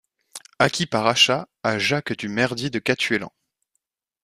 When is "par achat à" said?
0.87-1.77